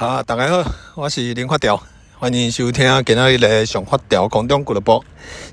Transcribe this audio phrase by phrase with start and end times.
[0.00, 1.78] 好，大家好，我是林发条，
[2.18, 5.04] 欢迎收听今天的上发条空中俱乐部。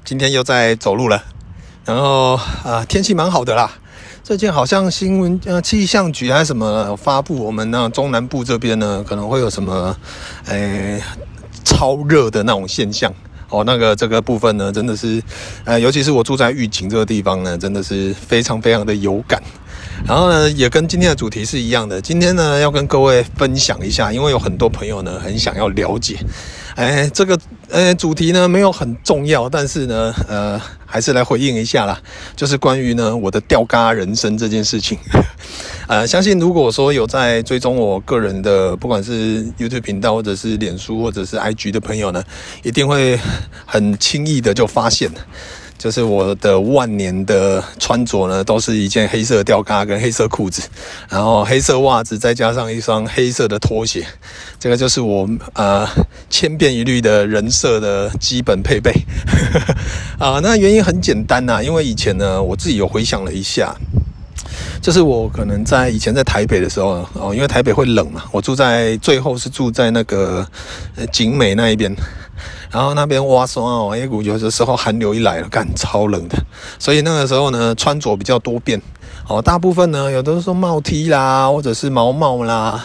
[0.05, 1.21] 今天又在走路了，
[1.83, 3.69] 然后啊、天气蛮好的啦。
[4.23, 9.93] 最近好像新闻呃气象局还是什么发布，我们那中南部这边呢可能会有什么
[10.45, 11.03] 诶、
[11.65, 13.13] 超热的那种现象
[13.49, 13.65] 哦。
[13.65, 15.21] 那个这个部分呢，真的是
[15.65, 19.43] 呃，尤其是我住在玉井这个地方呢，真的是非常非常的有感。
[20.05, 22.01] 然后呢，也跟今天的主题是一样的。
[22.01, 26.17] 今天呢，要跟各位分享一下，因为有很多朋友呢，很想要了解。
[26.75, 27.37] 哎，这个
[27.69, 31.99] 呃主题呢，没有很重要，但是呢，呃，还是来回应一下啦。
[32.35, 34.97] 就是关于呢，我的钓嘎人生这件事情。
[35.87, 42.23] 呃，相信如果说有在追踪我个人的，不管是 YouTube 频道，或者是脸书，或者是 IG 的朋友呢，
[42.61, 43.19] 一定会
[43.65, 45.09] 很轻易的就发现。
[45.77, 50.67] 就是我的万年的穿着呢，都是一件黑色吊嘎跟黑色裤子，
[51.07, 54.03] 然后黑色袜子，再加上一双黑色的拖鞋，
[54.59, 55.87] 这个就是我呃
[56.29, 58.91] 千变一律的人设的基本配备。
[60.17, 63.75] 啊、那原因很简单呐、因为以前呢，我自己有回想了一下，
[64.81, 70.47] 就是我可能在以前在台北的时候哦，因为台北会冷嘛，我住在最后是住在那个
[70.95, 71.95] 呃景美那一边。
[72.71, 76.37] 然后那边挖霜哦，一股有的时候寒流一来了，干超冷的，
[76.79, 78.81] 所以那个时候呢，穿着比较多变
[79.27, 79.41] 哦。
[79.41, 82.81] 大部分呢，有的时候帽 T 啦，或者是毛帽啦，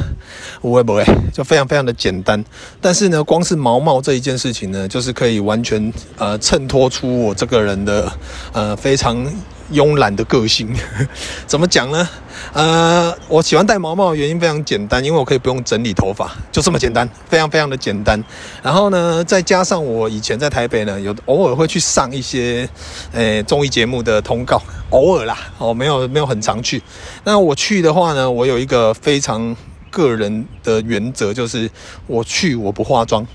[0.60, 2.44] 不会不会， 就非常非常的简单。
[2.80, 8.12] 但是呢，光是毛帽这一件事情呢，就是可以完全呃衬托出我这个人的
[8.52, 9.26] 呃非常。
[9.72, 10.74] 慵懒的个性，
[11.46, 12.08] 怎么讲呢？
[12.52, 18.22] 呃，我喜欢戴毛帽的原因非常简单，因为我可以不用整理头发，就这么简单，非常非常的简单。
[18.62, 22.68] 然后呢，再加上我以前在台北呢，有偶尔会去上一些
[23.12, 24.60] 诶综艺节目的通告，
[24.90, 26.82] 偶尔啦，哦，没有没有很常去。
[27.24, 29.54] 那我去的话呢，我有一个非常
[29.90, 31.70] 个人的原则，就是
[32.06, 33.26] 我去我不化妆。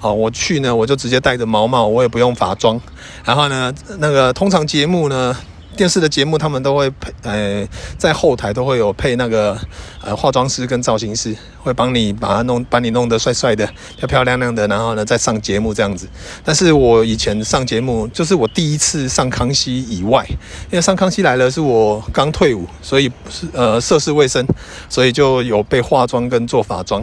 [0.00, 2.80] 好，我去呢，我就直接戴着毛帽，我也不用化妆。
[3.24, 5.36] 然后呢，那个通常节目呢。
[5.78, 7.64] 电视的节目，他们都会配，呃，
[7.96, 9.56] 在后台都会有配那个
[10.02, 13.64] 呃化妆师跟造型师，会帮你把它弄，把你弄得帅帅的、
[13.96, 16.08] 漂漂亮亮的，然后呢再上节目这样子。
[16.44, 20.26] 但是我以前上节目，就是我第一次上康熙以外，
[20.68, 24.44] 因为上康熙来了是我刚退伍，所以是呃涉世未深，
[24.88, 27.00] 所以就有被化妆跟做发妆。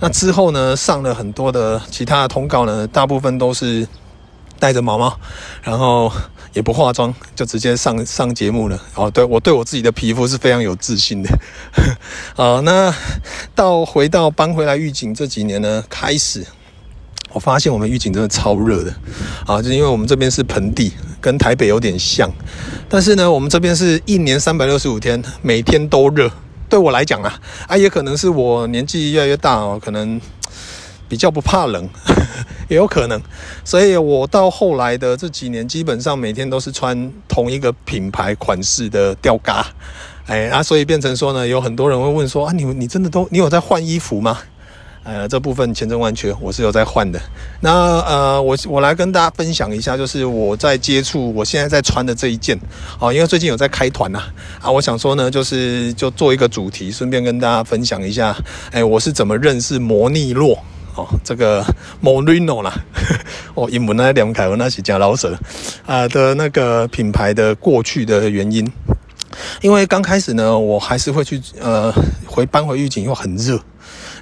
[0.00, 3.88] 那之后呢，上了很多的其他的通告呢，大部分都是
[4.58, 5.18] 戴着毛毛，
[5.62, 6.12] 然后。
[6.58, 11.30] 也不化妆就直接上上节目了哦，对，我对我自己的皮肤是非常有自信的。
[12.34, 12.92] 啊，那
[13.54, 16.44] 到回到搬回来玉井这几年呢，开始
[17.30, 18.92] 我发现我们玉井真的超热的
[19.46, 22.28] 啊，就因为我们这边是盆地，跟台北有点像，
[22.88, 26.28] 但是呢，我们这边是一年三百六十五天，每天都热。
[26.68, 30.20] 对我来讲啊，啊，也可能是我年纪越来越大哦，可能。
[31.10, 31.88] 比较不怕冷，
[32.68, 33.20] 也有可能，
[33.64, 39.66] 所以我到后来的这几年，基本上每天都是穿同一个品牌款式的吊嘎，
[40.26, 44.38] 哎啊，所以变成说呢，有很多人会问说啊，你你真的都你有在换衣服吗？
[45.04, 47.18] 呃，这部分千真万确，我是有在换的。
[47.60, 52.58] 那呃，我我来跟大家分享一下，就是我在接触我现在在穿的这一件，
[52.98, 54.20] 哦，因为最近有在开团呐，
[54.60, 58.36] 啊，我想说呢，就是就做一个主题，顺便跟大家分享一下，
[58.70, 60.58] 哎，我是怎么认识摩尼洛。
[60.98, 61.64] 哦，这个
[62.02, 62.74] Morino 啦，
[63.54, 65.38] 哦，英文那两凯文那是加老舍。
[65.86, 68.68] 啊的那个品牌的过去的原因，
[69.62, 71.92] 因为刚开始呢，我还是会去呃
[72.26, 73.60] 回搬回玉井，又很热，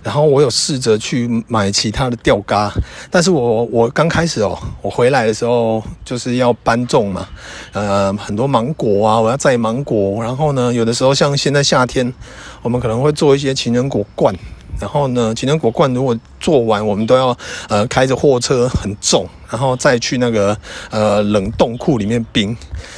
[0.03, 2.73] 然后我有试着去买其他的钓嘎，
[3.11, 7.27] 但是我我刚开始哦，我回来的时候就是要搬重嘛，
[7.73, 12.13] 呃，很多芒果啊，我要载芒果，然后呢，有的时候像现在夏天，
[12.63, 14.35] 我们可能会做一些情人果罐。
[14.81, 17.37] 然后呢，情人果罐如果做完，我们都要
[17.69, 20.57] 呃开着货车很重，然后再去那个
[20.91, 22.57] 呃冷冻库里面冰。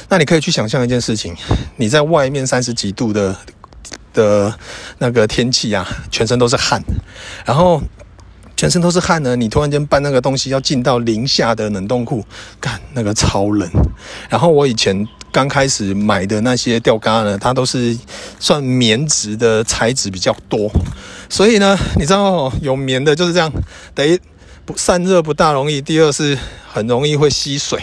[0.09, 1.35] 那你可以去想象一件事情，
[1.77, 3.35] 你在外面三十几度的
[4.13, 4.53] 的
[4.97, 6.83] 那个天气啊，全身都是汗，
[7.45, 7.81] 然后
[8.55, 12.25] 全身都是汗呢，你突然间搬那个东西要进到零下的冷冻库，
[12.59, 13.69] 干那个超冷。
[14.29, 15.07] 然后我以前。
[15.31, 17.97] 刚开始买的那些钓竿呢，它都是
[18.39, 20.71] 算棉质的材质比较多，
[21.29, 23.51] 所以呢，你知道有棉的就是这样，
[23.93, 24.19] 等于
[24.65, 26.37] 不散热不大容易，第二是
[26.67, 27.79] 很容易会吸水，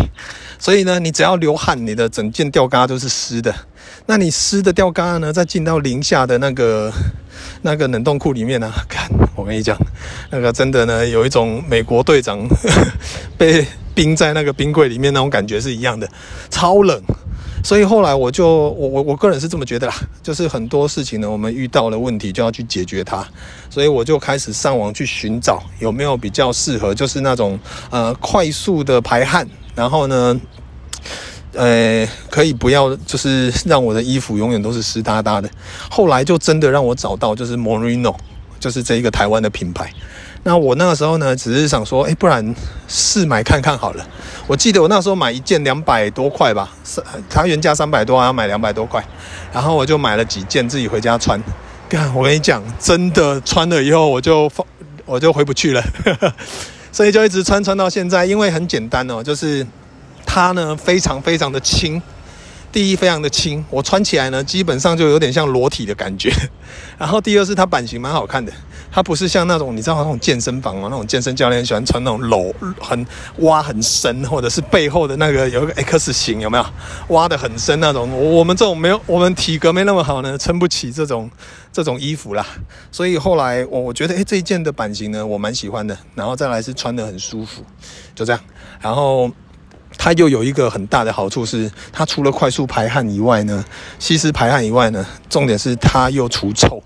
[0.58, 3.54] 所以呢，你只要流汗，你的整件钓竿都是湿的。
[4.06, 6.92] 那你湿的钓竿呢，再进到零下的那个
[7.62, 9.76] 那个冷冻库里面呢，看我跟你讲，
[10.30, 12.38] 那个真的呢，有一种美国队长
[13.36, 16.08] 被冰在那个冰柜里面那种感觉是一样的，
[16.50, 17.00] 超冷。
[17.66, 23.26] 所以后来我就我我我个人是这么觉得啦， 就是很多事情呢，我们遇到了问题就要去解决它，
[23.68, 27.58] 所以我就开始上网去寻找有没有比较适合，就是那种
[27.90, 30.40] 呃快速的排汗，然后呢，
[31.54, 35.50] 呃可以不要就是让我的衣服永远都是湿哒哒的。
[35.90, 38.14] 后来就真的让我找到，就是 Morino，
[38.60, 39.92] 就是这一个台湾的品牌。
[40.44, 42.54] 那我那个时候呢，只是想说，哎，不然
[42.86, 44.06] 试买看看好了。
[44.46, 49.04] 我记得我那时候买一件两百多块吧，三，它原价三百多，要买两百多块，
[49.52, 51.42] 然后我就买了几件自己回家穿。
[51.88, 54.64] 干，我跟你讲，真的穿了以后，我就放，
[55.04, 55.82] 我就回不去了，
[56.92, 58.24] 所以就一直穿穿到现在。
[58.24, 59.66] 因为很简单哦，就是
[60.24, 62.00] 它呢非常非常的轻。
[62.72, 66.30] 第一，非常的轻，我穿起来呢，基本上就有点像裸体的感觉。
[66.98, 68.52] 然后第二是它版型蛮好看的，
[68.90, 73.06] 它不是像那种你知道那种健身房嘛，那种健身教练喜欢穿那种裸很
[73.38, 76.66] 挖很深，或者是背后的那个有一个 X 型有没有
[77.08, 78.10] 挖得很深那种？
[78.34, 81.30] 我们这种没有，我们体格没那么好呢，撑不起这种
[81.72, 82.46] 这种衣服啦。
[82.90, 85.96] 所以后来我我觉得，诶，这一件的版型呢，我蛮喜欢的。
[86.14, 87.62] 然后再来是穿得很舒服，
[88.14, 88.40] 就这样。
[88.80, 89.30] 然后。
[89.98, 93.64] 它又有一个很大的好处是，它除了快速排汗以外呢，
[93.98, 96.82] 吸湿排汗以外呢，重点是它又除臭。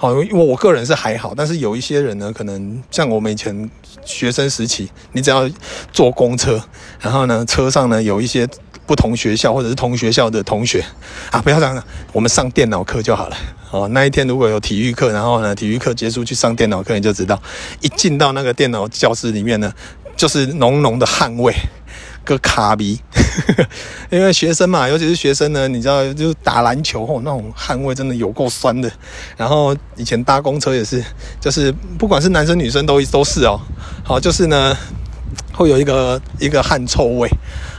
[0.00, 3.70] 好，因为我个人是还好，但是有一些人呢，可能像我们以前
[4.02, 5.46] 学生时期，你只要
[5.92, 6.58] 坐公车，
[6.98, 8.48] 然后呢，车上呢有一些
[8.86, 10.82] 不同学校或者是同学校的同学
[11.30, 13.36] 啊，不要这样，我们上电脑课就好了。
[13.72, 17.38] 哦，那一天如果有体育课，然后呢，体育课结束去上电脑课，你就知道，
[17.82, 19.70] 一进到那个电脑教室里面呢，
[20.16, 21.54] 就是浓浓的汗味。
[22.24, 23.00] 个卡比，
[24.10, 28.90] 因为学生嘛，尤其是学生呢，你知道，就打篮球后那种汗味真的有够酸的。
[29.36, 31.02] 然后以前搭公车也是，
[31.40, 33.60] 就是不管是男生女生都都是哦。
[34.04, 34.76] 好，就是呢，
[35.52, 37.28] 会有一个一个汗臭味。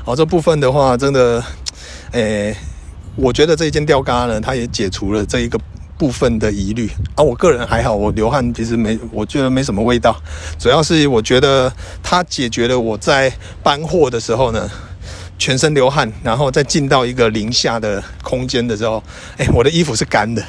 [0.04, 1.44] 好，这部分的话，真的，
[2.12, 2.56] 诶，
[3.16, 5.60] 我觉得这一件吊嘎呢，它也解除了这一个。
[6.02, 10.20] 部分的疑虑啊，我个人还好，我流汗其实没，我觉得没什么味道。
[10.58, 11.72] 主要是我觉得
[12.02, 13.32] 它解决了我在
[13.62, 14.68] 搬货的时候呢，
[15.38, 19.04] 全身流汗，然后再进到一个零下的空间的时候，
[19.38, 20.44] 哎，我的衣服是干的，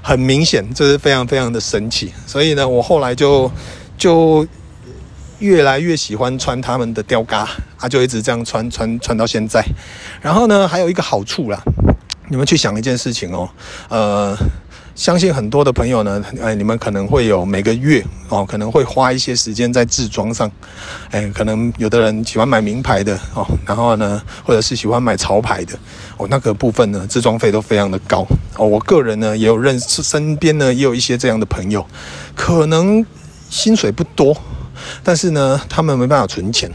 [0.00, 2.10] 很明显，这是非常非常的神奇。
[2.26, 3.52] 所以呢，我后来就
[3.98, 4.46] 就
[5.40, 7.46] 越来越喜欢穿他们的吊嘎
[7.76, 9.62] 啊，就一直这样穿穿穿到现在。
[10.22, 11.60] 然后呢，还有一个好处啦，
[12.30, 13.46] 你们去想一件事情哦，
[13.90, 14.34] 呃。
[14.96, 20.50] 相信很多的朋友呢，哎，你们可能会有每个月哦，可能会花一些时间在自装上，
[21.10, 25.78] 哎，可能有的人喜欢买名牌的哦，然后呢，或者是喜欢买潮牌的
[26.16, 28.26] 哦，那个部分呢，自装费都非常的高
[28.56, 28.66] 哦。
[28.66, 31.86] 我个人呢，也有认识，身边呢也有一些这样的朋友，
[32.34, 33.04] 可能
[33.50, 34.34] 薪水不多，
[35.04, 36.70] 但是呢，他们没办法存钱，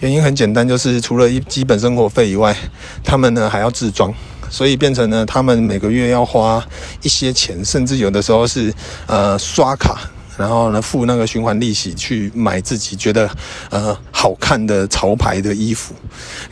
[0.00, 2.56] 原因很简单，就是除了一基本生活费以外，
[3.04, 4.10] 他们呢还要自装。
[4.50, 6.64] 所以变成呢，他们每个月要花
[7.02, 8.72] 一些钱，甚至有的时候是
[9.06, 10.00] 呃刷卡，
[10.36, 13.30] 然后呢付那个循环利息去买自己觉得
[13.70, 15.94] 呃好看的潮牌的衣服。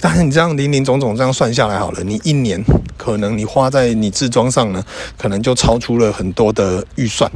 [0.00, 2.62] 但是你这样林林总总这样算下来好了，你一年
[2.96, 4.85] 可能你花在你自装上呢，
[5.17, 7.31] 可能就超出了很多的预算。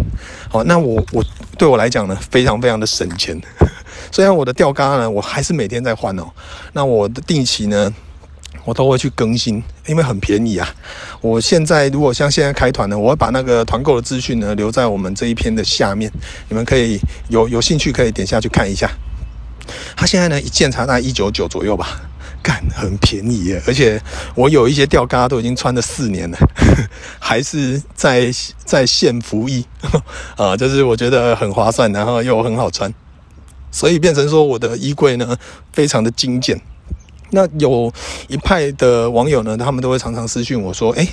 [0.49, 1.25] 好，那我我
[1.56, 3.40] 对我来讲呢，非常非常的省钱。
[4.10, 6.25] 虽然我的吊嘎呢，我还是每天在换哦。
[6.72, 7.93] 那我的定期呢，
[8.64, 10.68] 我都会去更新，因为很便宜啊。
[11.20, 16.10] 我现在如果像现在开团呢，我会把那个团购的资讯呢留在我们这一篇的下面，
[16.48, 18.90] 你们可以有有兴趣可以点下去看一下。
[19.96, 22.00] 它现在呢一件才大概一九九左右吧，
[22.43, 23.62] 干很便宜耶。
[23.67, 24.00] 而且
[24.34, 26.38] 我有一些吊嘎都已经穿了四年了，
[27.19, 28.31] 还是在
[28.64, 29.67] 在线服役
[30.36, 32.93] 啊，就是我觉得很划算，然后又很好穿，
[33.70, 35.36] 所以变成说我的衣柜呢
[35.72, 36.60] 非常的精简。
[37.31, 37.93] 那有
[38.29, 41.08] 一派的网友呢，他们都会常常私讯我说：“诶，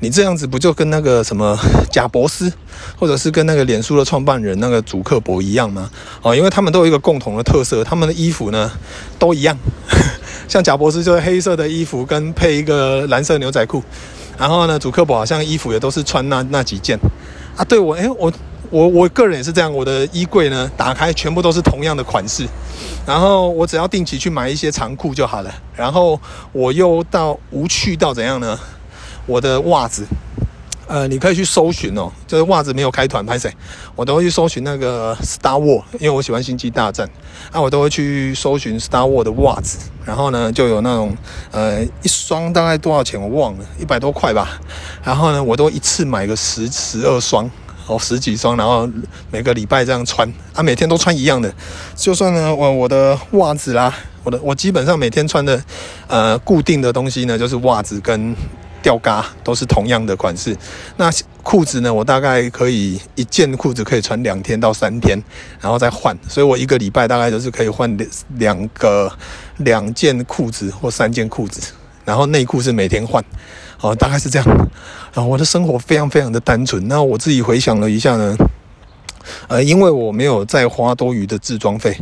[0.00, 1.58] 你这样子不就跟那个什么
[1.90, 2.52] 贾伯斯，
[2.98, 5.90] 或者是跟那个脸书的创办人那个祖克伯一样吗？”
[6.22, 8.72] 哦，因为他们都有一个共同的特色，他们的衣服呢
[9.18, 9.56] 都一样。
[10.48, 13.82] 像贾伯斯就是黑色的衣服跟配一个蓝色牛仔裤，
[14.38, 16.98] 然后呢，祖克伯好像衣服也都是穿那那几件
[17.56, 17.64] 啊。
[17.64, 18.32] 对我，诶，我。
[18.70, 22.46] 我我个人也是这样，我的衣柜呢，打开全部都是同样的款式，
[23.04, 25.52] 然后我只要定期去买一些长裤就好了。
[25.74, 26.18] 然后
[26.52, 28.56] 我又到无趣到怎样呢？
[29.26, 30.06] 我的袜子，
[30.86, 33.52] 呃，你可以去搜寻哦，就是袜子没有开团拍谁，
[33.96, 37.10] 我都会去搜寻那个 Star War，因为我喜欢星际大战，
[37.50, 41.16] 啊，我都会去搜寻 Star War 的袜子，然后呢就有那种
[41.50, 44.60] 呃一双大概多少钱我忘了，一百多块吧，
[45.02, 47.50] 然后呢我都一次买个十十二双。
[47.90, 48.88] 哦，十几双，然后
[49.32, 51.52] 每个礼拜这样穿啊，每天都穿一样的。
[51.96, 53.92] 就算呢，我我的袜子啦，
[54.22, 55.60] 我的我基本上每天穿的
[56.06, 58.32] 呃固定的东西呢，就是袜子跟
[58.80, 60.56] 吊嘎都是同样的款式。
[60.98, 61.10] 那
[61.42, 65.20] 裤子呢，我大概可以一件裤子可以穿两天到三天，
[65.60, 66.16] 然后再换。
[66.28, 69.12] 所以我一个礼拜大概就是可以换两两个
[69.56, 71.72] 两件裤子或三件裤子，
[72.04, 73.24] 然后内裤是每天换。
[73.80, 74.46] 哦，大概是这样。
[75.12, 76.86] 然后我的生活非常非常的单纯。
[76.88, 78.36] 那我自己回想了一下呢。
[79.48, 81.96] 呃，因为我没有再花多余的自装费，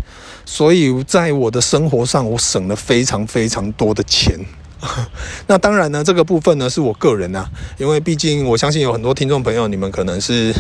[0.45, 4.39] 所以在我的生活上，我省了非常非常多的钱。
[5.49, 10.55] 那当然呢，这个部分呢是我个人啊，因为毕竟我相信有很多听众朋友，你们可能是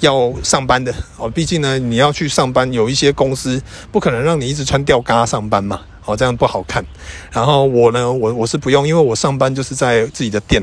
[0.00, 1.28] 要上班的哦。
[1.28, 6.84] 毕竟呢，你要去上班，有一些公司不可能让你一直穿吊嘎上班嘛，哦，这样不好看。
[7.30, 10.62] 然后我呢，我我是不用，因为我上班就是在自己的店。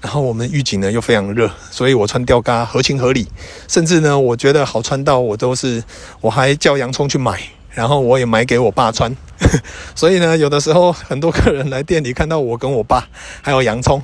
[0.00, 3.28] 然后我们预警呢又非常热，所以我穿吊嘎合情合理，
[3.68, 5.80] 甚至呢我觉得好穿到我都是，
[6.20, 7.40] 我还叫洋葱去买，
[7.74, 9.14] 然后我也买给我爸穿，
[9.94, 13.06] 所以呢有的时候很多客人来店里看到我跟我爸
[13.40, 14.00] 还有洋葱，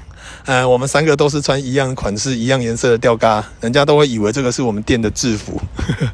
[0.46, 5.60] 呃我们三个都是穿一样款式、一样颜色的吊嘎，人家都会以为这个是我们店的制服。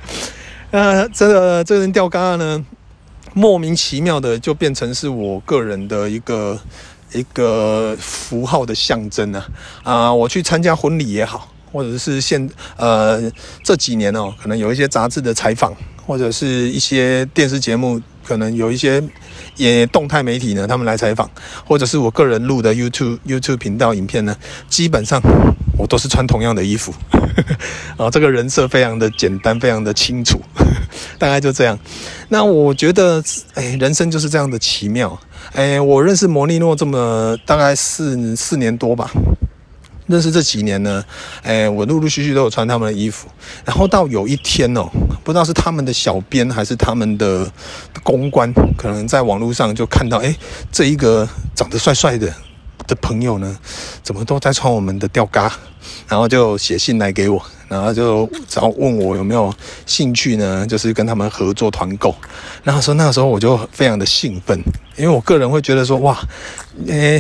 [0.73, 2.65] 呃这个这件吊嘎呢
[3.33, 6.59] 莫名其妙的就变成是我个人的一个。
[7.13, 9.41] 一个符号的象征呢，
[9.85, 13.31] 啊，我去参加婚礼也好，或者是现呃
[13.63, 15.73] 这几年哦，可能有一些杂志的采访，
[16.07, 19.03] 或者是一些电视节目，可能有一些
[19.57, 21.31] 也动态媒体呢，他们来采访，
[21.65, 24.37] 或者是我个人录的 YouTube YouTube 频道影片呢，
[24.69, 25.21] 基本上
[25.79, 26.93] 我都是穿同样的衣服，
[27.97, 30.41] 啊， 这个人设非常的简单，非常的清楚，
[31.19, 31.79] 大概就这样。
[32.29, 33.23] 那我觉得，
[33.55, 35.19] 哎，人生就是这样的奇妙。
[35.53, 39.11] 哎，我认识摩尼诺这么大概四四年多吧，
[40.07, 41.05] 认识这几年呢，
[41.43, 43.29] 哎，我陆陆续续都有穿他们的衣服，
[43.65, 44.89] 然后到有一天哦，
[45.23, 47.51] 不知道是他们的小编还是他们的
[48.03, 50.35] 公关，可能在网络上就看到，哎，
[50.71, 52.33] 这一个长得帅帅的
[52.87, 53.57] 的朋友呢，
[54.03, 55.53] 怎么都在穿我们的吊嘎，
[56.07, 57.43] 然后就写信来给我。
[57.67, 59.53] 然后就找问我有没有
[59.87, 60.67] 兴趣呢？
[60.67, 62.15] 就是跟他们合作团购。
[62.63, 64.57] 然后说那个时候我就非常的兴奋，
[64.97, 66.17] 因为我个人会觉得说哇，
[66.87, 67.19] 诶，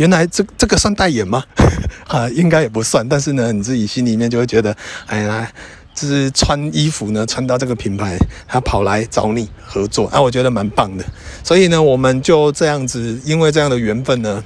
[0.00, 1.44] 原来这这个算代言吗？
[2.08, 3.06] 啊，应该也不算。
[3.06, 5.46] 但是呢，你自己心里面就会觉得，哎呀，
[5.94, 8.16] 就是穿衣服呢，穿到这个品牌，
[8.48, 11.04] 他跑来找你合作，啊，我觉得蛮棒的。
[11.44, 14.42] 所以呢，我们就这样子，因为这样的缘分呢，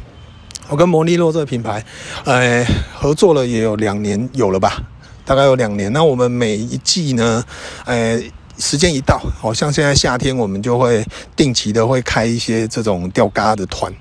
[0.68, 1.84] 我跟摩尼洛这个品牌，
[2.24, 4.82] 哎，合作了也有两年有了吧。
[5.24, 7.44] 大概有两年，那我们每一季呢，
[7.84, 8.20] 呃，
[8.58, 11.06] 时间一到，好像现在夏天，我们就会
[11.36, 13.92] 定期的会开一些这种吊嘎的团。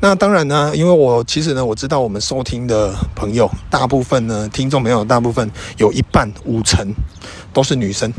[0.00, 6.86] 那当然呢，因为我其实呢，我知道我们收听的朋友，大部分呢，听众朋友大部分有一半五成
[7.52, 8.12] 都是女生，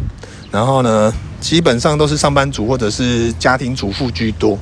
[0.52, 4.58] 然后呢，基本上都是上班族或者是家庭主妇居多。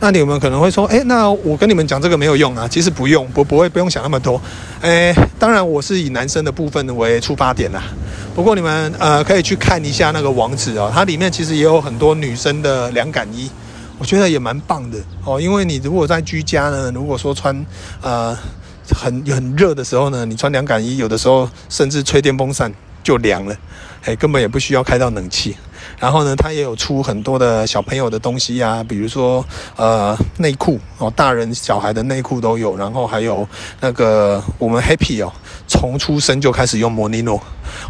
[0.00, 2.66] 那你们可能会说，诶，那我跟你们讲这个没有用啊？
[2.68, 4.40] 其实不用，不不会不用想那么多。
[4.80, 7.82] 诶，当然我是以男生的部分为出发点啦。
[8.34, 13.50] 不过你们呃可以去看一下那个网址哦，它里面其实也有很多女生的凉感衣，
[13.98, 15.40] 我觉得也蛮棒的哦。
[15.40, 17.64] 因为你如果在居家呢，如果说穿
[18.02, 18.36] 呃
[18.94, 22.72] 很很热的时候呢，你穿凉感衣，有的时候甚至吹电风扇
[23.02, 23.56] 就凉了，
[24.04, 25.56] 哎，根本也不需要开到冷气。
[25.98, 29.44] 然后呢，它也有出很多的小朋友的东西啊，比如说
[29.76, 32.76] 呃内裤哦，大人小孩的内裤都有。
[32.76, 33.48] 然后还有
[33.80, 35.32] 那个我们 Happy 哦，
[35.66, 37.40] 从出生就开始用摩尼诺，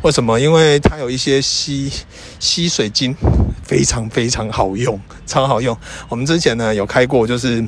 [0.03, 0.39] 为什么？
[0.39, 1.91] 因为它有一些吸
[2.39, 3.15] 吸水巾，
[3.65, 5.77] 非常非常好用，超好用。
[6.09, 7.65] 我们之前呢有开过，就是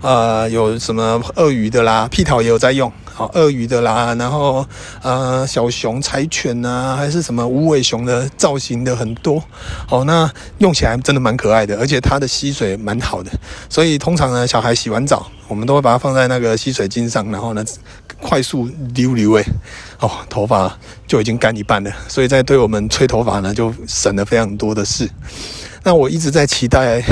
[0.00, 2.90] 呃有什么鳄鱼的啦，屁桃也有在用。
[3.34, 4.64] 鳄鱼的啦，然后
[5.02, 9.42] 呃，小熊、柴犬啊，还是什么无尾熊的造型的很多。
[9.86, 13.30] 好，那用起来真的蛮可爱的，而且它的吸水蛮好的。
[13.68, 17.64] 所以通常呢，小孩洗完澡，我们都会把它放在那个吸水巾上，然后呢，
[18.20, 19.44] 快速溜溜诶，
[20.00, 21.90] 哦，头发就已经干一半了。
[22.08, 25.08] 所以在对我们吹头发呢，就省了非常多的事。
[25.84, 27.02] 那我一直在期待。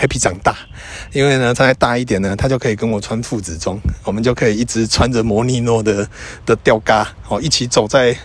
[0.00, 0.56] Happy 长大，
[1.12, 6.08] 因为呢，他再大一点呢，他就可以跟我穿父子装，我们就可以一直穿着摩尼诺的
[6.46, 8.16] 的吊嘎，哦，一起走在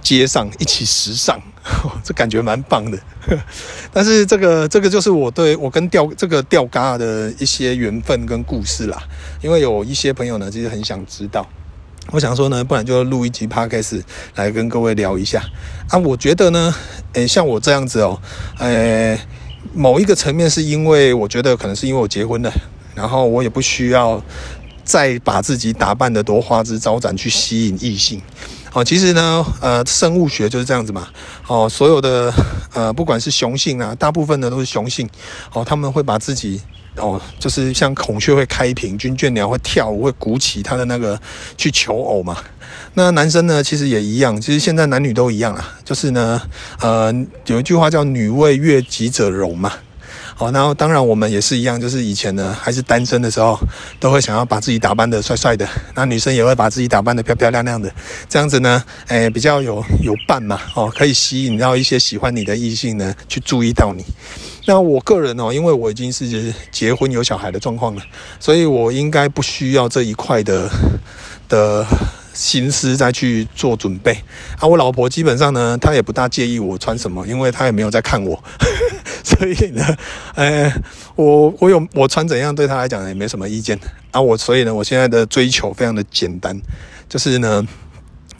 [0.00, 1.36] 街上，一起时尚，
[1.82, 2.96] 哦、这感觉蛮棒的。
[3.92, 9.02] 但是这个这个就是我对我跟吊这个吊嘎的一些缘分跟故事啦。
[9.42, 11.44] 因为有一些朋友呢，其实很想知道，
[12.12, 14.02] 我想说呢，不然就录一集 Podcast
[14.36, 15.42] 来跟各位聊一下
[15.88, 15.98] 啊。
[15.98, 16.72] 我觉得呢，
[17.14, 18.22] 诶，像我这样子哦，
[18.60, 19.18] 诶。
[19.74, 22.52] 某一个层面是因为我觉得可能是因为我结婚了，
[22.94, 24.22] 然后我也不需要
[24.84, 28.22] 再把自己打扮得多花枝招展去吸引异性。
[28.72, 31.08] 哦，其实呢，呃，生物学就是这样子嘛。
[31.46, 32.32] 哦，所有的
[32.72, 35.08] 呃，不管是雄性啊，大部分的都是雄性。
[35.52, 36.60] 哦，他们会把自己
[36.96, 41.16] 哦，就是像孔雀会开屏，军雀鸟会跳舞，会鼓起它的那个
[41.56, 42.36] 去求偶嘛。
[42.94, 46.40] 那男生呢，其实也一样，其实现在男女都一样啊，就是呢，
[46.80, 47.12] 呃，
[47.46, 49.72] 有一句话叫“女为悦己者容”嘛。
[50.36, 53.56] 好，然后当然我们也是一样，就是以前呢还是单身的时候，
[54.00, 57.88] 都会想要把自己打扮得帅帅的，那女生也会把自己打扮得漂漂亮亮的，
[58.28, 64.04] 这样子呢，诶，比较有有伴嘛，哦，可以吸引到一些喜欢你的异性呢去注意到你。
[64.66, 68.02] 那我个人哦，因为我已经是结婚有小孩的状况了，
[68.40, 70.68] 所以我应该不需要这一块的
[71.48, 71.86] 的。
[72.34, 74.12] 心思再去做准备
[74.58, 74.66] 啊！
[74.66, 78.42] 我老婆基本上呢，她也不大介意我穿什么，因为她也没有在看我，
[79.24, 79.82] 所以呢，
[80.34, 80.70] 呃，
[81.14, 83.78] 我我有我穿怎样，对她来讲也没什么意见
[84.10, 84.20] 啊。
[84.20, 86.60] 我所以呢，我现在的追求非常的简单，
[87.08, 87.66] 就是呢，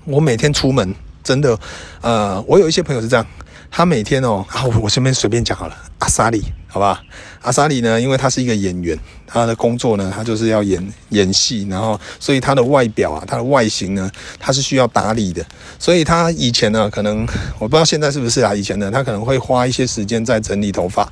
[0.05, 1.59] 我每天出门真的，
[2.03, 3.25] 呃，我有一些朋友是这样。
[3.71, 7.01] 他每天哦，啊，我身边随便讲好了，阿萨莉，好吧？
[7.43, 15.47] 阿莎莉呢，因为他是一个演员，他的工作呢，他就是要演演戏，然后所以他的外表啊，他的外形呢，他是需要打理的。
[15.79, 17.25] 所以他以前呢，可能
[17.61, 18.53] 我不知道现在是不是啊？
[18.53, 21.09] 以前呢，他可能会花一些时间在整理头发，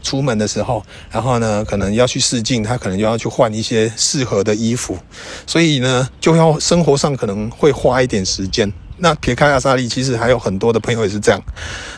[0.00, 4.96] 出门的时候，然后呢，可能要去试镜，他可能就要去换一些适合的衣服，
[5.44, 8.72] 所以呢，就要生活上可能会花一点时间。
[9.02, 11.42] 那撇开阿莎莉，其实还有很多的朋友也是这样，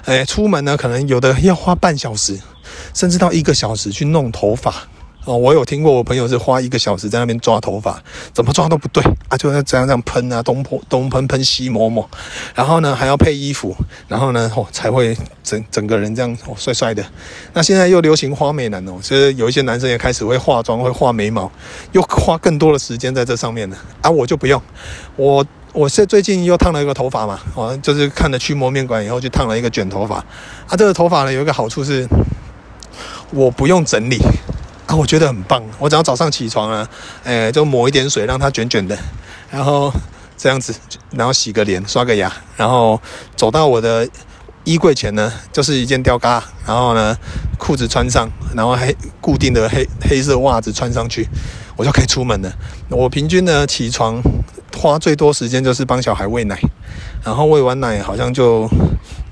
[0.07, 2.39] 哎，出门呢，可能有的要花半小时，
[2.95, 4.75] 甚至到一个小时去弄头发
[5.25, 5.37] 哦。
[5.37, 12.09] 我有听过我朋友是花一个小时在那边抓头发，怎么抓都不对啊，就要这样这样喷啊，东泼东喷喷西抹抹，
[12.55, 13.75] 然后呢还要配衣服，
[14.09, 17.05] 然后呢哦才会整整个人这样哦帅帅的。
[17.53, 21.51] 那现在又流行花美男哦，其实有一些男生也开始会化妆，会画眉毛，
[21.93, 24.61] 又花更多的时间在这上面了啊，我就不用
[25.17, 25.45] 我。
[25.75, 30.17] 我是最近又烫了一个头发嘛，哦，就是看了驱魔面馆以后，就烫了一个卷头发。
[30.17, 32.07] 啊，这个头发呢有一个好处是，
[33.33, 34.21] 我不用整理
[34.87, 35.63] 啊，我觉得很棒。
[35.79, 36.89] 我只要早上起床啊，
[37.25, 38.97] 诶，就抹一点水让它卷卷的，
[39.51, 39.93] 然后
[40.37, 40.75] 这样子，
[41.11, 43.01] 然后洗个脸，刷个牙，然后
[43.35, 44.09] 走到我的
[44.65, 47.17] 衣柜前呢，就是一件吊嘎，然后呢
[47.59, 51.29] 裤子穿上，然后还固定的黑黑色袜子穿上去，
[51.77, 52.53] 我就可以出门了。
[52.89, 54.23] 我平均呢起床。
[54.75, 56.59] 花最多时间就是帮小孩喂奶，
[57.23, 58.67] 然后喂完奶好像就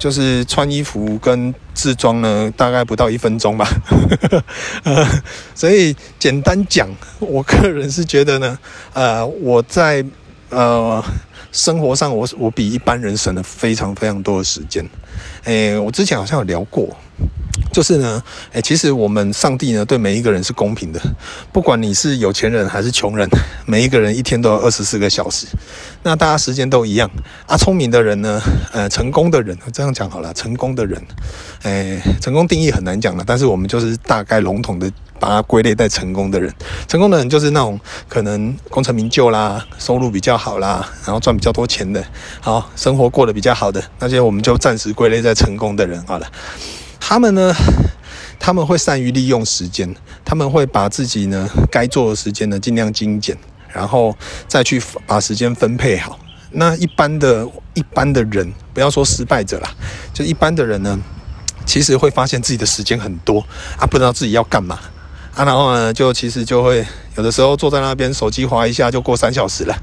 [0.01, 3.69] 就是穿衣服跟自装呢，大概不到一分钟吧。
[5.55, 6.89] 所以简单讲，
[7.21, 8.59] 我个人是觉得呢，
[8.95, 10.03] 呃，我在
[10.49, 11.05] 呃
[11.53, 14.89] 生活上我我比一般人省了非常非常多的时间。
[15.45, 16.97] 诶，我之前好像有聊过。
[17.73, 21.01] 就是呢，诶，其实我们上帝呢对每一个人是公平的，
[21.53, 23.29] 不管你是有钱人还是穷人，
[23.65, 25.47] 每一个人一天都有二十四个小时，
[26.03, 27.09] 那大家时间都一样。
[27.47, 31.01] 啊，聪明的人呢，呃，成功的人，这样讲好了，成功的人，
[31.63, 36.53] 诶，成功定义很难讲了，但是我们就是大概笼统的把它归类在成功的人。
[36.89, 37.79] 成功的人就是那种
[38.09, 42.05] 可能功成名就啦，收入比较好啦，然后赚比较多钱的，
[42.41, 46.27] 好，生活过得比较好的那些，我们就暂时归类在成功的人好了。
[47.01, 47.53] 他们呢，
[48.39, 49.93] 他们会善于利用时间，
[50.25, 53.37] 他们会把自己呢该做的时间呢尽量精简，
[53.73, 56.17] 然后再去把时间分配好。
[56.53, 59.71] 那一般的、一般的人，不要说失败者啦，
[60.13, 60.97] 就一般的人呢，
[61.67, 63.45] 其实会发现自己的时间很多
[63.77, 64.79] 啊，不知道自己要干嘛
[65.35, 66.87] 啊，然后呢，就其实就会
[67.17, 69.75] 有的时候坐在那边手机滑一下就过三小时了，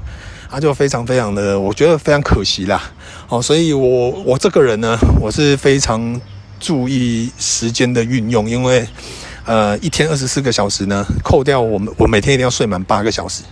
[0.50, 2.80] 啊，就非常非常的，我觉得非常可惜啦。
[3.28, 6.18] 哦，所以我我这个人呢，我是非常。
[6.60, 8.86] 注意时间的运用，因为，
[9.44, 13.42] 呃，一天二十四个小时呢，扣掉我们，我每天一定要睡满八个小时。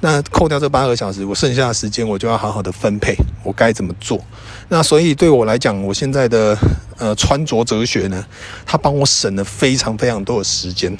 [0.00, 4.24] 那扣掉这八个小时，我剩下的时间我就要好好的分配，我该怎么做？
[4.68, 6.56] 那所以对我来讲，我现在的
[6.98, 8.24] 呃穿着哲学呢，
[8.64, 10.96] 它帮我省了非常非常多的时间。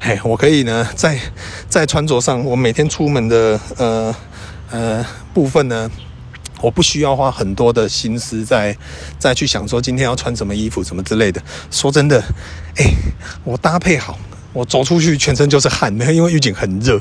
[0.00, 1.18] 嘿，我可以呢，在
[1.68, 4.16] 在穿着上，我每天出门的呃
[4.70, 5.90] 呃部分呢。
[6.64, 8.74] 我不需要花很多的心思再
[9.18, 11.42] 再去想说今天要穿什么衣服什么之类的。
[11.70, 12.18] 说真的，
[12.76, 12.86] 哎，
[13.44, 14.18] 我搭配好，
[14.54, 16.98] 我走出去全身就是汗，没有因为预警很热，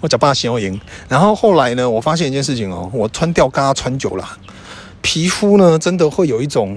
[0.00, 0.80] 我脚把先赢。
[1.08, 4.28] 然后后来呢，我发现一件事情哦，我穿吊嘎穿久了，
[5.00, 6.76] 皮肤呢真的会有一种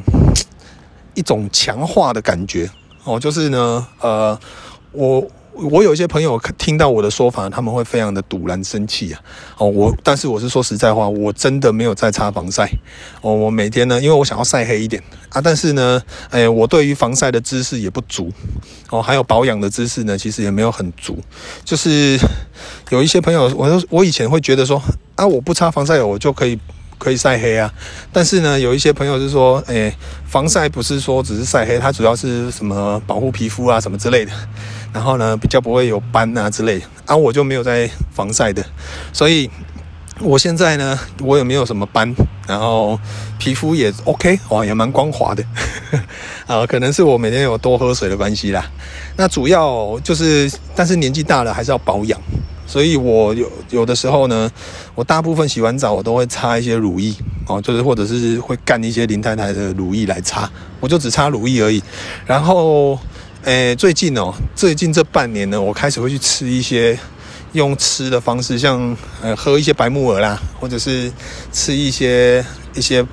[1.16, 2.70] 一种强化的感觉
[3.04, 4.40] 哦，就是呢，呃，
[4.92, 5.28] 我。
[5.56, 9.22] 我有一些朋友听到我的说法，他们会非常的堵然生气啊！
[9.58, 12.70] 哦，我但是我是说实在话，我真的没有在擦防晒
[13.22, 13.34] 哦。
[13.34, 18.32] 我每天呢，因为我想要晒黑一点啊，但是呢，哎，我对于防晒的知识也不足
[18.90, 21.18] 哦，还有保养的知识呢，其实也没有很足。
[21.64, 22.20] 就是
[22.90, 24.82] 有一些朋友，我我以前会觉得说
[25.16, 26.60] 啊，我不擦防晒，我就可以。
[27.04, 27.72] 可以晒黑啊。
[28.12, 29.94] 但是呢，有一些朋友是说，诶，
[30.26, 34.32] 防晒不是说只是晒黑，它主要是什么保护皮肤啊什么之类的。
[34.94, 36.86] 然后呢，比较不会有斑啊之类的。
[37.06, 38.64] 啊，我就没有在防晒的，
[39.12, 39.50] 所以。
[40.20, 42.14] 我现在呢，我也没有什么斑，
[42.48, 42.98] 然后
[43.40, 45.44] 皮肤也 OK，哇，也蛮光滑的，
[46.46, 48.64] 啊，可能是我每天有多喝水的关系啦。
[49.18, 52.22] 那主要就是，但是年纪大了还是要保养，
[52.66, 54.50] 所以我有有的时候呢，
[54.96, 57.14] 我大部分洗完澡我都会擦一些乳液
[57.48, 60.50] 哦，就是或者是会干一些林太太的乳液来擦，
[60.80, 61.82] 我就只擦乳液而已。
[62.26, 63.00] 然后，
[63.44, 66.98] 诶，最近哦，最近这半年呢，我开始会去吃一些。
[67.54, 71.14] 用吃的方式，像呃喝一些白木耳啦，或者是
[71.52, 73.06] 吃一些一些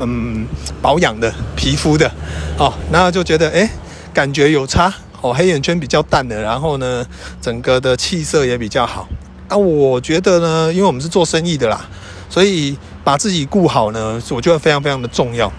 [0.00, 0.44] 嗯
[0.82, 2.10] 保养的皮肤的，
[2.58, 3.70] 哦，然后就觉得哎、
[4.12, 7.06] 感觉有差哦，黑眼圈比较淡的，然后呢，
[7.40, 9.08] 整个的气色也比较好。
[9.48, 11.84] 啊，我觉得呢，因为我们是做生意的啦，
[12.28, 15.52] 所以把自己顾好呢，我觉得非常非常的重要。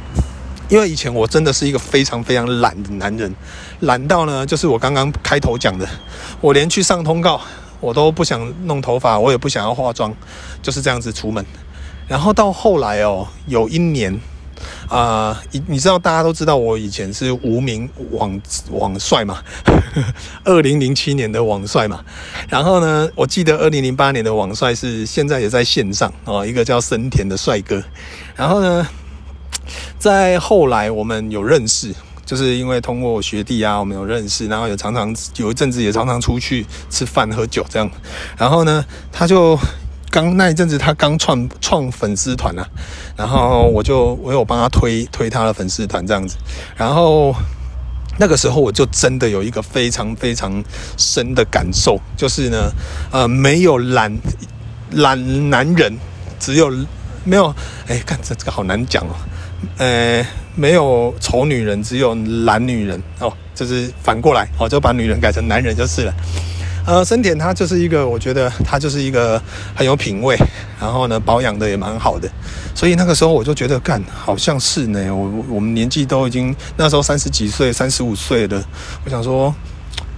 [0.69, 3.33] 因为以前我真的是一个非常非常懒的男人，
[3.81, 5.85] 懒到呢，就是我刚刚开头讲的，
[6.39, 7.41] 我连去上通告
[7.81, 10.15] 我都不想弄头发，我也不想要化妆，
[10.61, 11.45] 就是这样子出门。
[12.07, 14.17] 然后到后来哦，有一年
[14.91, 19.41] 啊，你、你知道大家都知道我以前是无名网网帅嘛，
[20.43, 22.03] 二零零七年的网帅嘛。
[22.49, 27.81] 然后呢，我记得二零零八年的网帅是现在也在线上哦，一个叫森田的帅哥。
[28.35, 28.87] 然后呢。
[29.97, 31.93] 在后来，我们有认识，
[32.25, 37.89] 就是因为通过我学弟啊，我们有认识，然后也常常有一阵子也常常出去吃饭喝酒这样。
[38.35, 39.57] 然后呢，他就
[40.11, 42.67] 刚那一阵子他刚创创粉丝团啊，
[43.15, 46.35] 然后我就我有帮他推推他的粉丝团这样子。
[46.75, 47.33] 然后
[48.19, 50.61] 那个时候我就真的有一个非常非常
[50.97, 52.71] 深的感受，就是呢，
[53.09, 54.11] 呃，没有懒
[54.91, 55.97] 懒男人，
[56.37, 56.69] 只有
[57.23, 57.55] 没有
[57.87, 59.15] 哎，看这这个好难讲哦。
[59.77, 66.13] 呃，没有丑女人，只有懒女人哦，就是反过来哦，就把女人改成男人就是了。
[66.85, 69.41] 呃，森田他就是一个，我觉得他就是一个
[69.75, 70.37] 很有品味，
[70.79, 72.27] 然后呢，保养的也蛮好的，
[72.73, 78.63] 所以那个时候我就觉得，干，好像是呢，我我们年纪都已经那时候三十几岁，三十五岁了，
[79.05, 79.53] 我想说，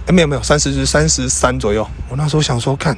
[0.06, 2.96] 哎，没有没有，三十是三十三左右，我那时候想说，看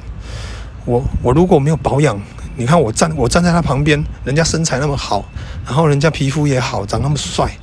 [0.85, 2.19] 我我如果没有保养。
[2.59, 5.23] 你看我站，我站在他旁边，人家身材那么好，
[5.63, 7.55] 然后人家皮肤也好，长那么帅，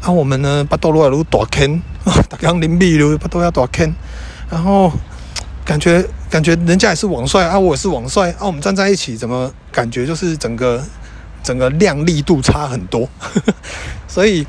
[0.00, 1.80] 啊，我们呢，巴多罗尔鲁大坑，
[2.28, 3.94] 大江林碧如巴多要大坑，
[4.50, 4.90] 然后
[5.72, 10.84] 感觉感觉人家也是王帅啊，我是王帅啊，我们站在一起，怎么感觉就是整个
[11.42, 13.08] 整个亮丽度差很多，
[14.06, 14.46] 所以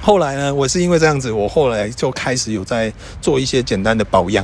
[0.00, 4.42] 后来呢，我是因为这样子，我后来就开始有在做一些简单的保养，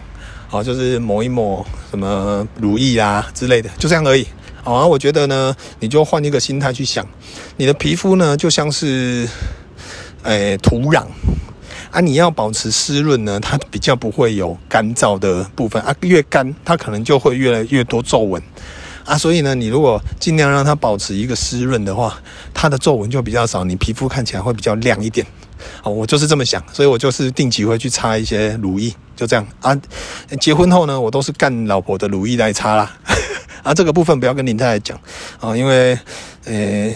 [0.50, 4.26] 啊，就是抹一抹什么乳液啊之类的，就这样而已。
[4.62, 7.06] 好啊，我觉得呢，你就换一个心态去想，
[7.56, 9.26] 你的皮肤呢就像是，
[10.24, 11.06] 诶、土壤
[11.90, 18.40] 啊，你要保持湿润呢，它比较不会有干燥的部分啊，越干它可能就会越来越多皱纹
[19.04, 22.16] 啊，所以呢，你如果尽量让它保持一个湿润的话，
[22.54, 25.26] 它的皱纹就比较少，你皮肤看起来会比较亮一点。
[25.82, 29.76] 好，我就是这么想，所以我就是定期会去擦一些乳液，就这样啊。
[30.40, 32.90] 结婚后呢，我都是干老婆的乳液来擦啦。
[33.62, 34.98] 啊，这个部分不要跟林太太讲
[35.40, 35.98] 啊，因为，
[36.44, 36.90] 呃，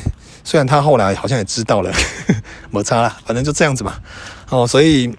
[0.44, 1.92] 虽然她后来好像也知道了，
[2.70, 3.98] 没擦啦，反正就这样子嘛。
[4.54, 5.12] 哦，所以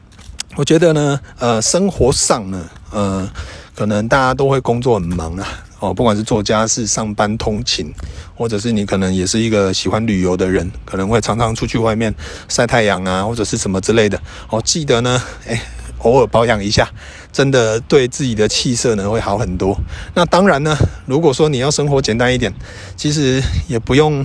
[0.55, 3.29] 我觉得呢，呃，生活上呢，呃，
[3.75, 5.45] 可能大家都会工作很忙啊，
[5.79, 7.93] 哦，不管是做家事、上班、通勤，
[8.33, 12.15] 或者是你可能也是一个喜欢旅游的人，可能会常常出去外面
[12.47, 14.17] 晒太阳啊，或者是什么之类的。
[14.49, 15.61] 哦，记得呢，哎。
[15.99, 16.87] 偶尔保养一下，
[17.35, 19.77] 真的对自己的气色呢会好很多。
[20.13, 20.73] 那当然呢，
[21.05, 22.53] 如果说你要生活简单一点，
[22.95, 24.23] 其实也不用，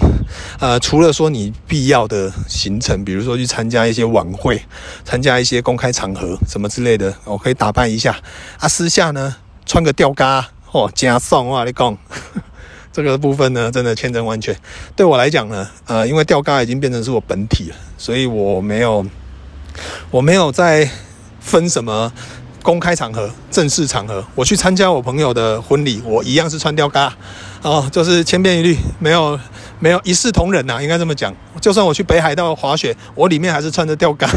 [0.61, 4.63] 呃，除了说你必要的行程，比如说去参加一些晚会、
[5.05, 8.17] 参加一些公开场合什么之类的，我可以打扮一下。
[8.61, 9.35] 啊，私下呢
[9.67, 11.99] 穿个吊嘎哦，加送哇，你讲
[12.95, 14.57] 这个部分呢，真的千真万确。
[14.95, 19.05] 对我来讲呢，呃，因为吊嘎已经变成是我本体了，所以我没有，
[20.13, 20.89] 我没有在。
[21.43, 22.13] 分什么
[22.63, 24.23] 公开场合、正式场合？
[24.35, 27.13] 我去参加我朋友的婚礼，我一样是穿吊嘎
[27.63, 29.39] 哦，就是千篇一律，没有
[29.79, 31.35] 没有一视同仁呐、啊，应该这么讲。
[31.61, 34.29] 就算我去北海道滑雪，我里面还是穿着吊嘎，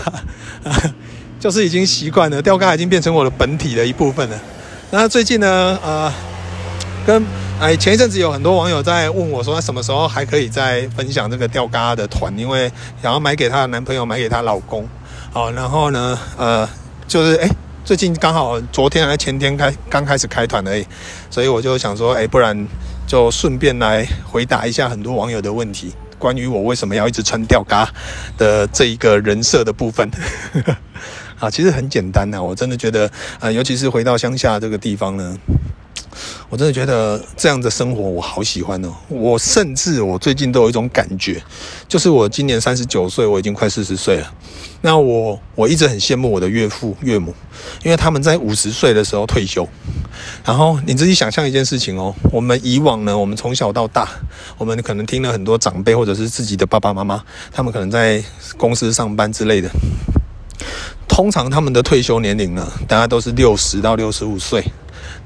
[1.39, 4.39] 就是已经习惯了，吊嘎已经变成我的本体的一部分了。
[4.91, 6.13] 那最近呢，呃，
[7.05, 7.23] 跟
[7.59, 12.33] 哎前一阵子有很多网友在问我说，什么时候还可以再分享这个吊嘎的团？
[12.37, 14.87] 因为想要买给她的男朋友，买给她老公，
[15.31, 16.69] 好、然后呢，呃。
[17.05, 17.49] 就是哎，
[17.85, 20.85] 最近刚好昨天还前天开刚开始开团而已，
[21.29, 22.65] 所以我就想说，哎，不然
[23.05, 27.89] 就顺便来回答一下很多网友的问题，关于我为什么要一直穿吊嘎
[28.37, 30.09] 的这一个人设的部分。
[31.39, 35.37] 啊，其实很简单呐，我真的觉得，呃，尤其是回到乡下这个地方呢。
[36.49, 38.93] 我真的觉得这样的生活我好喜欢哦！
[39.07, 41.41] 我甚至我最近都有一种感觉，
[41.87, 44.33] 就是我今年三十九岁，我已经快四十岁了。
[44.81, 47.33] 那我我一直很羡慕我的岳父岳母，
[47.83, 49.67] 因为他们在五十岁的时候退休。
[50.45, 54.07] 然后你自己想象一件事情哦，我们以往呢，我们从小到大，
[54.57, 58.23] 我们可能听了很多长辈或者是自己的爸爸妈妈，他们可能在
[58.57, 59.69] 公司上班之类的。
[61.07, 64.63] 通常他们的退休年龄呢，大概都是六十到六十五岁。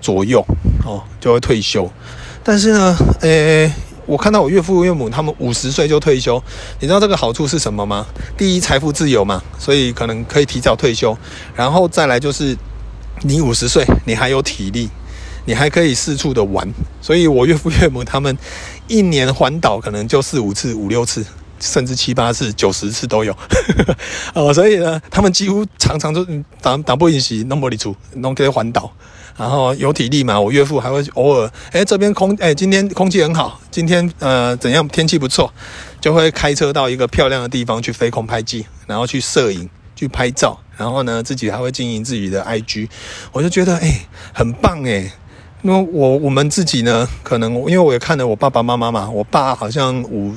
[0.02, 0.46] 左右
[0.86, 1.90] 哦，就会退休。
[2.44, 3.72] 但是呢，诶、
[4.06, 6.42] 我看到我岳父岳母他们五十岁就退休，
[6.80, 8.06] 你知道这个好处是什么吗？
[8.38, 11.18] 第一，财富自由嘛，所以可能可以提早退休。
[11.56, 12.58] 然后再来就是，
[13.24, 14.90] 你五十岁，你还有体力，
[15.44, 16.66] 你还可以四处的玩。
[17.02, 18.38] 所以我岳父岳母他们
[18.88, 21.26] 一年环岛可能就四五次、五六次，
[21.60, 23.36] 甚至七八次、九十次都有。
[24.34, 26.26] 哦，所以呢，他们几乎常常都
[26.62, 28.90] 打打不赢席，弄不里出，弄这些环岛。
[29.38, 35.54] 然后有体力嘛，我岳父还会偶尔，哎，这边空，哎，今天空气很好，今天呃怎样，天气不错，
[36.02, 42.89] 就会开车到一个漂亮的地方去飞空拍机，然后去摄影，去拍照，然后呢自己还会经营自己的 IG，
[43.32, 45.13] 我就觉得哎很棒哎，
[45.62, 50.34] 那我我们自己呢，可能因为我也看了我爸爸妈妈嘛，我爸好像五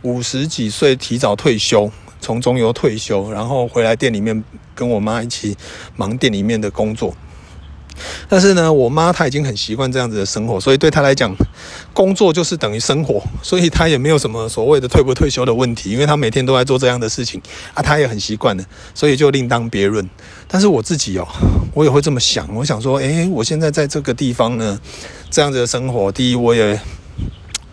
[0.00, 4.42] 五十几岁提早退休，从中油退休，然后回来店里面
[4.74, 5.54] 跟我妈一起
[5.96, 7.14] 忙店里面的工作。
[8.28, 11.34] 但是呢，我妈她已经很习惯这样子的生活，所以对她来讲，
[11.92, 17.40] 工作就是等于生活，所以她也没有什么所谓的退不退休的问题，因为她每天都在做这样的事情
[17.74, 20.08] 啊，她也很习惯了，所以就另当别论。
[20.46, 21.26] 但是我自己哦，
[21.74, 24.78] 我也会这么想，我想说，诶，我现在在这个地方呢，
[25.30, 26.80] 这样子的生活，第一我也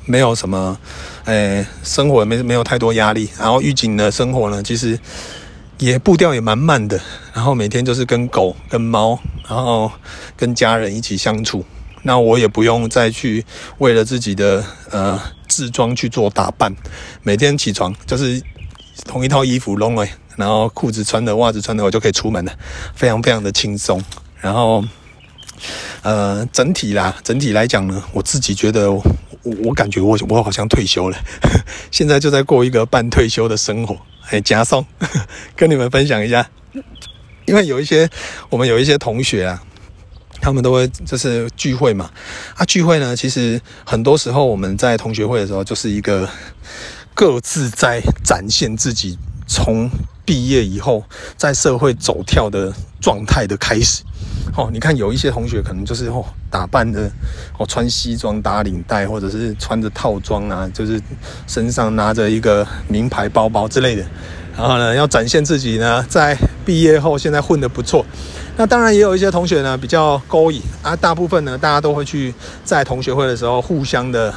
[0.05, 0.77] 没有什么，
[1.25, 4.99] 诶，生活没没有太多压力，然后狱警的生活呢，其实。
[5.79, 6.99] 也步调也蛮慢的，
[7.33, 9.91] 然后每天就是跟狗、跟猫，然后
[10.37, 11.65] 跟家人一起相处。
[12.03, 13.43] 那我也不用再去
[13.79, 16.73] 为了自己的呃自装去做打扮，
[17.23, 18.41] 每天起床就是
[19.05, 22.53] 同一套衣服弄了，然后裤子穿的、袜子穿的，我就可以出门了，
[22.93, 24.03] 非常非常的轻松。
[24.39, 24.83] 然后
[26.03, 28.91] 呃，整体啦，整体来讲呢，我自己觉得
[29.45, 31.17] 我，我感觉我我好像退休了，
[31.91, 33.97] 现在就在过一个半退休的生活。
[34.31, 34.83] 哎，加送，
[35.55, 36.49] 跟你们分享一下，
[37.45, 38.09] 因为有一些
[38.49, 39.61] 我们有一些同学啊，
[40.41, 42.09] 他们都会就是聚会嘛，
[42.55, 46.27] 啊聚会呢，其实很多时候我们在同学会的时候，就是一个
[47.13, 49.15] 各自在展现自己
[49.47, 49.87] 从
[50.25, 51.03] 毕业以后
[51.37, 54.01] 在社会走跳的状态的开始。
[54.55, 57.11] 哦，你看有一些同学可能就是哦打扮的
[57.57, 61.01] 哦穿西装打领带，或者是穿着套装啊，就是
[61.47, 64.05] 身上拿着一个名牌包包之类的，
[64.55, 68.05] 然后呢要展现自己呢在毕业后现在混得不错。
[68.55, 74.33] 那当然也有一些同学呢比较勾引啊，大部分呢大家都会去在同学会的时候互相的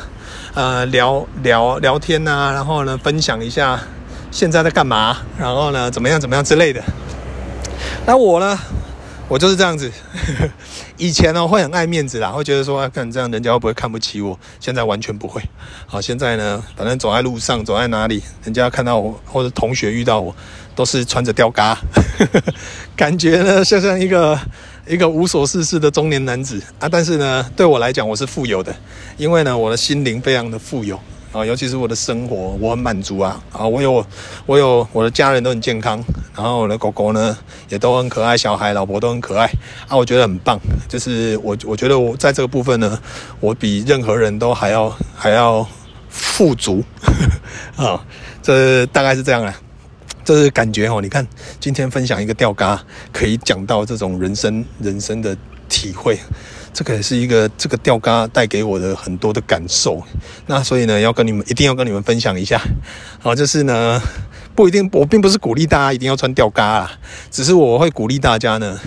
[0.54, 3.78] 呃聊聊聊天啊，然后呢分享一下
[4.32, 6.82] 现在在干嘛，然后呢怎么样怎么样之类的。
[8.04, 8.58] 那我呢？
[9.28, 9.92] 我就是这样子，
[10.96, 14.38] 以前呢会很爱面子啦，会觉得说，看这样人家会不会看不起我？
[14.58, 15.42] 现在完全不会。
[15.86, 20.34] 好，现在呢，反正走在路上，走在哪里，人家看到我或者同学遇到我，
[20.74, 21.78] 都是穿着吊嘎，
[22.96, 24.38] 感觉呢像像一个
[24.86, 26.88] 一个无所事事的中年男子啊。
[26.88, 28.74] 但是呢，对我来讲，我是富有的，
[29.18, 30.98] 因为呢，我的心灵非常的富有。
[31.38, 33.40] 啊，尤其是我的生活，我很满足啊！
[33.52, 34.04] 啊，我有，
[34.44, 36.02] 我有，我的家人都很健康，
[36.34, 39.46] 然后我的狗狗呢也都很可爱，小孩、老婆都很可爱
[39.86, 39.96] 啊！
[39.96, 43.00] 我觉得很棒，就是我，我觉得我在这个部分呢，
[43.38, 45.64] 我比任何人都还要还要
[46.08, 46.82] 富足
[47.76, 48.04] 啊！
[48.42, 49.54] 这大概是这样啦，
[50.24, 51.00] 这是感觉哦。
[51.00, 51.24] 你看，
[51.60, 52.80] 今天分享一个钓竿，
[53.12, 55.36] 可以讲到这种人生人生的
[55.68, 56.18] 体会。
[56.78, 60.00] 这个也是一个这个吊嘎带给我的很多的感受，
[60.46, 62.62] 那所以呢，要跟你们一定要跟你们分享一下，
[63.18, 64.00] 好，就是呢，
[64.54, 66.92] 不一定，我并不是鼓励大家一定要穿吊嘎啊，
[67.32, 68.78] 只是我会鼓励大家呢，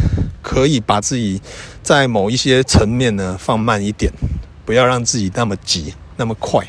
[0.42, 1.42] 可以把自己
[1.84, 4.10] 在某一些层面呢放慢一点，
[4.64, 6.66] 不要让自己那么急那么快，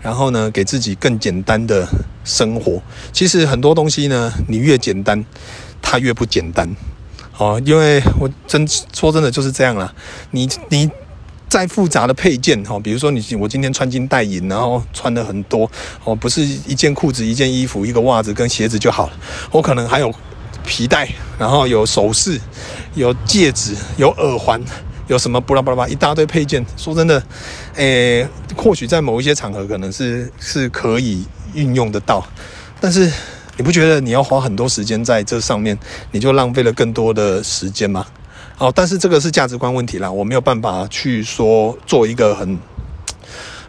[0.00, 1.86] 然后呢，给自己更简单的
[2.24, 2.80] 生活。
[3.12, 5.22] 其实很多东西呢，你越简单，
[5.82, 6.66] 它越不简单。
[7.38, 9.92] 哦，因为我真说真的就是这样啦。
[10.30, 10.90] 你你
[11.48, 15.70] 再复杂的配件哈，比如说你我今天穿金戴银，然后穿的很多
[16.04, 19.12] 哦，不是一件裤子、一件衣服、一个袜子跟鞋子就好了。
[19.50, 20.12] 我可能还有
[20.64, 22.40] 皮带，然后有首饰，
[22.94, 24.60] 有戒指，有耳环，
[25.08, 26.64] 有什么巴拉巴拉巴拉一大堆配件。
[26.76, 27.22] 说真的，
[27.74, 32.26] 诶、或许在某一些场合可能是是可以运用得到，
[32.80, 33.12] 但是
[33.62, 35.78] 你不觉得你要花很多时间在这上面，
[36.10, 38.04] 你就浪费了更多的时间吗？
[38.56, 42.58] 好，但是这个是价值观问题啦，我没有办法去说做一个很。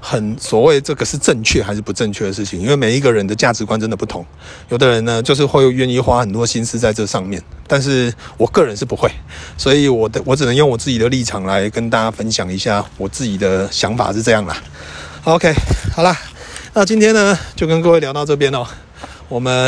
[0.05, 4.25] 很所谓这个是正确还是不正确的事情，因为每一个人的价值观真的不同。
[4.69, 9.09] 有的人呢，就是会愿意花很多心思在这上面，但是我个人是不会，
[9.57, 14.57] 所以我的我只能用我自己的立场来跟大家分享一下我自己的想法是这样啦。
[15.23, 15.53] OK，
[15.95, 16.17] 好啦，
[16.73, 18.67] 那今天呢就跟各位聊到这边哦，
[19.33, 19.67] 我们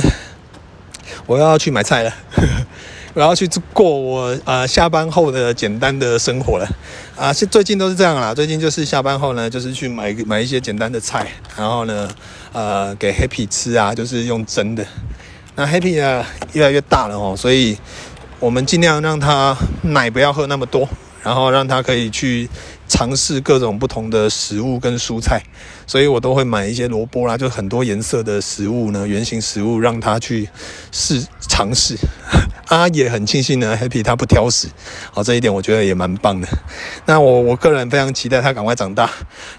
[1.25, 2.13] 我要去买菜了。
[3.15, 6.67] 我要去过我呃下班后的简单的生活了
[7.17, 8.31] 啊，是最近都是这样啦。
[8.31, 11.25] 最近就是下班后呢，就是去买买一些简单的菜，
[11.57, 12.07] 然后呢，
[12.53, 14.85] 呃，给 Happy 吃啊，就是用蒸的。
[15.55, 16.23] 那 Happy 呢
[16.53, 17.75] 越来越大了哦，所以
[18.39, 20.87] 我们尽量让他奶不要喝那么多，
[21.23, 22.47] 然后让他可以去。
[22.87, 25.41] 尝试各种不同的食物跟蔬菜，
[25.87, 30.47] 所以我都会买一些萝卜啦，就很多颜色的食物呢，圆形食物让他去
[30.91, 31.95] 试尝试。
[32.67, 34.67] 啊，也很庆幸呢，Happy 他不挑食，
[35.11, 36.47] 好，这一点我觉得也蛮棒的。
[37.05, 39.09] 那我我个人非常期待他赶快长大，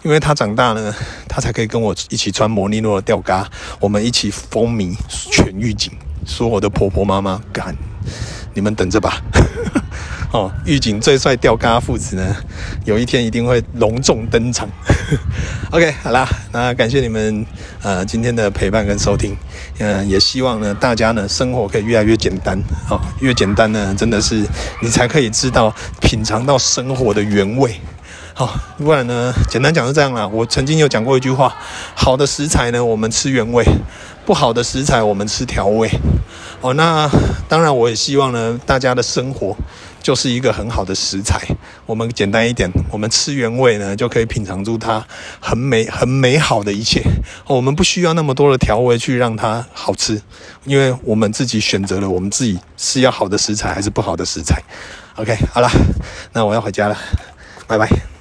[0.02, 0.92] 因为他长大呢，
[1.28, 4.96] 他才可以跟我一起穿摩尼诺的吊嘎，我们一起风靡
[5.30, 5.92] 全狱警，
[6.26, 7.76] 说我的婆婆妈妈干，
[8.54, 9.22] 你们等着吧。
[10.32, 12.36] 哦，狱警最帅吊嘎父子呢，
[12.84, 14.68] 有一天一定会隆重登场。
[15.70, 17.46] OK，好啦，那感谢你们
[17.80, 19.36] 呃今天的陪伴跟收听，
[19.78, 22.58] 嗯、也希望呢大家呢生活可以越来越简单，
[22.90, 24.44] 哦，越简单呢真的是
[24.82, 27.80] 你才可以知道品尝到生活的原味。
[28.34, 30.26] 好、不然呢简单讲是这样啦。
[30.28, 31.56] 我曾经有讲过一句话，
[31.94, 33.64] 好的食材呢我们吃原味，
[34.26, 35.88] 不好的食材我们吃调味。
[36.60, 37.08] 哦，那
[37.48, 39.56] 当然我也希望呢大家的生活。
[40.06, 41.36] 就是一个很好的食材，
[41.84, 45.04] 我们简单一点，我们吃原味呢，就可以品尝出它
[45.40, 47.02] 很美、很美好的一切。
[47.48, 50.22] 我们不需要那么多的调味去让它好吃，
[50.62, 54.62] 因为我们自己选择了我们自己是要好的食材还是不好的食材。
[55.16, 55.68] OK，好了，
[56.32, 56.96] 那我要回家了，
[57.66, 58.15] 拜拜。